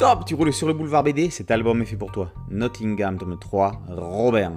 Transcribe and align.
Stop, 0.00 0.24
tu 0.24 0.34
roules 0.34 0.50
sur 0.50 0.66
le 0.66 0.72
boulevard 0.72 1.04
BD, 1.04 1.28
cet 1.28 1.50
album 1.50 1.82
est 1.82 1.84
fait 1.84 1.94
pour 1.94 2.10
toi. 2.10 2.32
Nottingham, 2.48 3.18
tome 3.18 3.38
3, 3.38 3.82
Robert. 3.90 4.52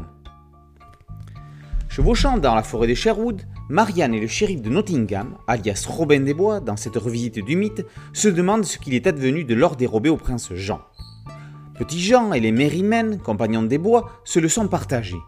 Chevauchant 1.89 2.37
dans 2.37 2.55
la 2.55 2.63
forêt 2.63 2.87
de 2.87 2.93
Sherwood, 2.93 3.41
Marianne 3.67 4.13
et 4.13 4.21
le 4.21 4.27
shérif 4.27 4.61
de 4.61 4.69
Nottingham, 4.69 5.35
alias 5.47 5.85
Robin 5.85 6.21
des 6.21 6.33
Bois, 6.33 6.61
dans 6.61 6.77
cette 6.77 6.95
revisite 6.95 7.43
du 7.43 7.57
mythe, 7.57 7.85
se 8.13 8.29
demandent 8.29 8.63
ce 8.63 8.77
qu'il 8.77 8.93
est 8.93 9.05
advenu 9.05 9.43
de 9.43 9.53
l'or 9.53 9.75
dérobé 9.75 10.07
au 10.07 10.15
prince 10.15 10.53
Jean. 10.53 10.79
Petit 11.77 11.99
Jean 11.99 12.31
et 12.31 12.39
les 12.39 12.53
Merrymen, 12.53 13.19
compagnons 13.19 13.63
des 13.63 13.77
Bois, 13.77 14.11
se 14.23 14.39
le 14.39 14.47
sont 14.47 14.69
partagés. 14.69 15.19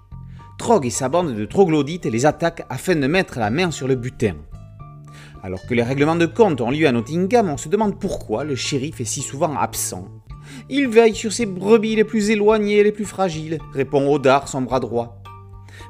Trog 0.58 0.86
et 0.86 0.92
sa 0.92 1.10
bande 1.10 1.36
de 1.36 1.44
troglodytes 1.44 2.06
les 2.06 2.26
attaquent 2.26 2.66
afin 2.70 2.96
de 2.96 3.08
mettre 3.08 3.38
la 3.38 3.50
main 3.50 3.70
sur 3.70 3.86
le 3.86 3.96
butin. 3.96 4.36
Alors 5.46 5.64
que 5.68 5.76
les 5.76 5.84
règlements 5.84 6.16
de 6.16 6.26
compte 6.26 6.60
ont 6.60 6.72
lieu 6.72 6.88
à 6.88 6.92
Nottingham, 6.92 7.52
on 7.52 7.58
se 7.58 7.70
demande 7.70 8.00
pourquoi 8.00 8.44
le 8.44 8.56
shérif 8.56 9.00
est 9.00 9.06
si 9.06 9.22
souvent 9.22 9.56
absent. 9.56 10.08
Il 10.72 10.88
veille 10.88 11.14
sur 11.14 11.32
ses 11.32 11.46
brebis 11.46 11.96
les 11.96 12.04
plus 12.04 12.32
éloignées 12.32 12.78
et 12.78 12.84
les 12.84 12.92
plus 12.92 13.06
fragiles, 13.06 13.60
répond 13.72 14.12
Odard, 14.12 14.48
son 14.48 14.64
bras 14.64 14.80
droit. 14.80 15.22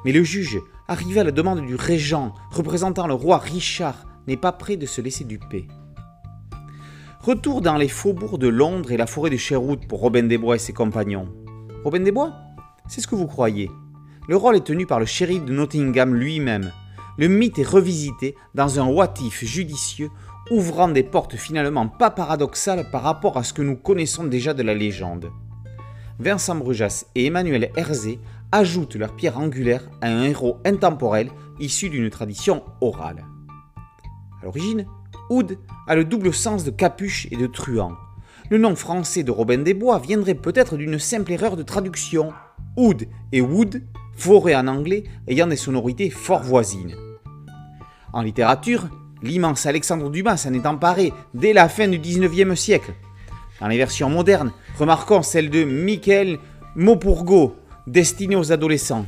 Mais 0.04 0.12
le 0.12 0.22
juge, 0.22 0.58
arrivé 0.88 1.20
à 1.20 1.24
la 1.24 1.30
demande 1.30 1.64
du 1.64 1.74
régent 1.74 2.34
représentant 2.50 3.06
le 3.06 3.14
roi 3.14 3.38
Richard, 3.38 4.06
n'est 4.26 4.36
pas 4.36 4.52
prêt 4.52 4.76
de 4.76 4.84
se 4.84 5.00
laisser 5.00 5.24
duper. 5.24 5.66
Retour 7.22 7.62
dans 7.62 7.78
les 7.78 7.88
faubourgs 7.88 8.38
de 8.38 8.48
Londres 8.48 8.92
et 8.92 8.98
la 8.98 9.06
forêt 9.06 9.30
de 9.30 9.38
Sherwood 9.38 9.86
pour 9.86 10.00
Robin 10.00 10.24
des 10.24 10.36
Bois 10.36 10.56
et 10.56 10.58
ses 10.58 10.74
compagnons. 10.74 11.30
Robin 11.82 12.00
des 12.00 12.12
Bois 12.12 12.34
C'est 12.88 13.00
ce 13.00 13.08
que 13.08 13.14
vous 13.16 13.26
croyez. 13.26 13.70
Le 14.28 14.36
rôle 14.36 14.56
est 14.56 14.66
tenu 14.66 14.84
par 14.84 15.00
le 15.00 15.06
shérif 15.06 15.46
de 15.46 15.54
Nottingham 15.54 16.14
lui-même. 16.14 16.72
Le 17.18 17.28
mythe 17.28 17.58
est 17.58 17.66
revisité 17.66 18.34
dans 18.54 18.78
un 18.78 18.86
watif 18.86 19.42
judicieux 19.42 20.10
ouvrant 20.50 20.88
des 20.88 21.02
portes 21.02 21.36
finalement 21.36 21.88
pas 21.88 22.10
paradoxales 22.10 22.90
par 22.90 23.02
rapport 23.02 23.38
à 23.38 23.42
ce 23.42 23.54
que 23.54 23.62
nous 23.62 23.76
connaissons 23.76 24.24
déjà 24.24 24.52
de 24.52 24.62
la 24.62 24.74
légende. 24.74 25.30
Vincent 26.18 26.54
Brujas 26.54 27.06
et 27.14 27.26
Emmanuel 27.26 27.70
Herzé 27.76 28.18
ajoutent 28.52 28.96
leur 28.96 29.16
pierre 29.16 29.38
angulaire 29.38 29.88
à 30.02 30.08
un 30.08 30.24
héros 30.24 30.58
intemporel 30.64 31.30
issu 31.58 31.88
d'une 31.88 32.10
tradition 32.10 32.62
orale. 32.80 33.24
À 34.40 34.44
l'origine, 34.44 34.86
Oud 35.30 35.58
a 35.88 35.94
le 35.94 36.04
double 36.04 36.32
sens 36.32 36.64
de 36.64 36.70
capuche 36.70 37.28
et 37.30 37.36
de 37.36 37.46
truand. 37.46 37.92
Le 38.50 38.58
nom 38.58 38.76
français 38.76 39.22
de 39.22 39.30
Robin 39.30 39.58
des 39.58 39.74
Bois 39.74 39.98
viendrait 39.98 40.34
peut-être 40.34 40.76
d'une 40.76 40.98
simple 40.98 41.32
erreur 41.32 41.56
de 41.56 41.62
traduction. 41.62 42.32
Oud 42.76 43.08
et 43.32 43.40
Wood 43.40 43.82
forêt 44.16 44.54
en 44.54 44.68
anglais 44.68 45.04
ayant 45.26 45.46
des 45.46 45.56
sonorités 45.56 46.10
fort 46.10 46.42
voisines. 46.42 46.94
En 48.16 48.22
littérature, 48.22 48.88
l'immense 49.22 49.66
Alexandre 49.66 50.08
Dumas 50.08 50.38
s'en 50.38 50.54
est 50.54 50.64
emparé 50.64 51.12
dès 51.34 51.52
la 51.52 51.68
fin 51.68 51.86
du 51.86 51.98
XIXe 51.98 52.58
siècle. 52.58 52.94
Dans 53.60 53.68
les 53.68 53.76
versions 53.76 54.08
modernes, 54.08 54.52
remarquons 54.78 55.20
celle 55.20 55.50
de 55.50 55.64
Michael 55.64 56.38
Maupourgo, 56.76 57.56
destinée 57.86 58.34
aux 58.34 58.52
adolescents. 58.52 59.04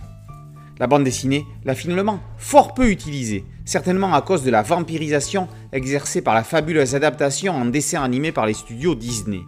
La 0.79 0.87
bande 0.87 1.05
dessinée 1.05 1.47
l'a 1.65 1.75
finalement 1.75 2.21
fort 2.37 2.75
peu 2.75 2.91
utilisée, 2.91 3.47
certainement 3.65 4.13
à 4.13 4.21
cause 4.21 4.43
de 4.43 4.51
la 4.51 4.61
vampirisation 4.61 5.49
exercée 5.73 6.21
par 6.21 6.35
la 6.35 6.45
fabuleuse 6.45 6.95
adaptation 6.95 7.55
en 7.55 7.65
dessin 7.65 8.03
animé 8.03 8.31
par 8.31 8.45
les 8.45 8.53
studios 8.53 8.95
Disney. 8.95 9.41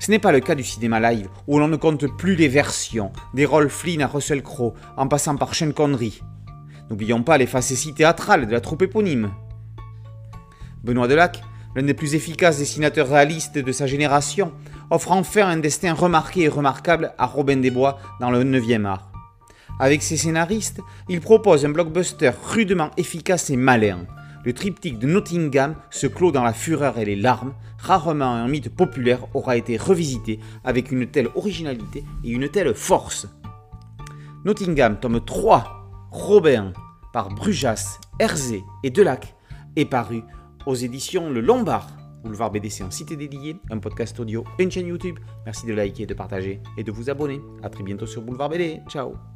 Ce 0.00 0.10
n'est 0.10 0.18
pas 0.18 0.32
le 0.32 0.40
cas 0.40 0.54
du 0.54 0.64
cinéma 0.64 1.00
live, 1.00 1.30
où 1.46 1.58
l'on 1.58 1.68
ne 1.68 1.76
compte 1.76 2.14
plus 2.18 2.36
les 2.36 2.48
versions, 2.48 3.10
des 3.32 3.46
Rolf 3.46 3.72
Flynn 3.72 4.02
à 4.02 4.06
Russell 4.06 4.42
Crowe, 4.42 4.74
en 4.98 5.08
passant 5.08 5.36
par 5.36 5.54
Sean 5.54 5.72
Connery. 5.72 6.20
N'oublions 6.90 7.22
pas 7.22 7.38
les 7.38 7.46
facéties 7.46 7.94
théâtrales 7.94 8.46
de 8.46 8.52
la 8.52 8.60
troupe 8.60 8.82
éponyme. 8.82 9.30
Benoît 10.84 11.08
Delac, 11.08 11.42
l'un 11.74 11.82
des 11.82 11.94
plus 11.94 12.14
efficaces 12.14 12.58
dessinateurs 12.58 13.08
réalistes 13.08 13.58
de 13.58 13.72
sa 13.72 13.86
génération, 13.86 14.52
offre 14.90 15.12
enfin 15.12 15.48
un 15.48 15.56
destin 15.56 15.94
remarqué 15.94 16.42
et 16.42 16.48
remarquable 16.48 17.12
à 17.18 17.26
Robin 17.26 17.56
des 17.56 17.70
Bois 17.70 17.98
dans 18.20 18.30
le 18.30 18.44
9e 18.44 18.84
art. 18.84 19.10
Avec 19.78 20.02
ses 20.02 20.16
scénaristes, 20.16 20.80
il 21.08 21.20
propose 21.20 21.66
un 21.66 21.70
blockbuster 21.70 22.30
rudement 22.44 22.90
efficace 22.96 23.50
et 23.50 23.56
malin, 23.56 24.06
le 24.46 24.52
triptyque 24.52 25.00
de 25.00 25.08
Nottingham 25.08 25.74
se 25.90 26.06
clôt 26.06 26.30
dans 26.30 26.44
la 26.44 26.52
fureur 26.52 26.98
et 26.98 27.04
les 27.04 27.16
larmes. 27.16 27.52
Rarement 27.78 28.32
un 28.32 28.46
mythe 28.46 28.68
populaire 28.68 29.26
aura 29.34 29.56
été 29.56 29.76
revisité 29.76 30.38
avec 30.62 30.92
une 30.92 31.08
telle 31.08 31.30
originalité 31.34 32.04
et 32.22 32.30
une 32.30 32.48
telle 32.48 32.72
force. 32.72 33.26
Nottingham, 34.44 35.00
tome 35.00 35.20
3, 35.20 35.75
Robin, 36.16 36.72
par 37.12 37.28
Brujas, 37.28 38.00
Herzé 38.18 38.64
et 38.82 38.88
Delac, 38.88 39.36
est 39.76 39.84
paru 39.84 40.22
aux 40.64 40.74
éditions 40.74 41.28
Le 41.28 41.42
Lombard. 41.42 41.88
Boulevard 42.24 42.50
BDC 42.50 42.82
en 42.82 42.90
cité 42.90 43.16
dédiée, 43.16 43.56
un 43.70 43.78
podcast 43.78 44.18
audio, 44.18 44.42
une 44.58 44.70
chaîne 44.70 44.86
YouTube. 44.86 45.18
Merci 45.44 45.66
de 45.66 45.74
liker, 45.74 46.06
de 46.06 46.14
partager 46.14 46.62
et 46.78 46.82
de 46.82 46.90
vous 46.90 47.10
abonner. 47.10 47.40
A 47.62 47.68
très 47.68 47.84
bientôt 47.84 48.06
sur 48.06 48.22
Boulevard 48.22 48.48
BD. 48.48 48.80
Ciao 48.88 49.35